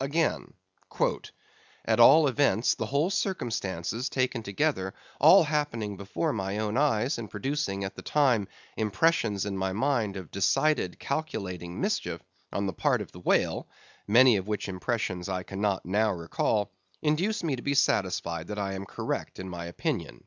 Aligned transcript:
Again: 0.00 0.54
"At 1.84 2.00
all 2.00 2.26
events, 2.26 2.74
the 2.74 2.86
whole 2.86 3.10
circumstances 3.10 4.08
taken 4.08 4.42
together, 4.42 4.92
all 5.20 5.44
happening 5.44 5.96
before 5.96 6.32
my 6.32 6.58
own 6.58 6.76
eyes, 6.76 7.16
and 7.16 7.30
producing, 7.30 7.84
at 7.84 7.94
the 7.94 8.02
time, 8.02 8.48
impressions 8.76 9.46
in 9.46 9.56
my 9.56 9.72
mind 9.72 10.16
of 10.16 10.32
decided, 10.32 10.98
calculating 10.98 11.80
mischief, 11.80 12.20
on 12.52 12.66
the 12.66 12.72
part 12.72 13.00
of 13.00 13.12
the 13.12 13.20
whale 13.20 13.68
(many 14.08 14.36
of 14.36 14.48
which 14.48 14.68
impressions 14.68 15.28
I 15.28 15.44
cannot 15.44 15.86
now 15.86 16.10
recall), 16.10 16.72
induce 17.00 17.44
me 17.44 17.54
to 17.54 17.62
be 17.62 17.74
satisfied 17.74 18.48
that 18.48 18.58
I 18.58 18.72
am 18.72 18.84
correct 18.84 19.38
in 19.38 19.48
my 19.48 19.66
opinion." 19.66 20.24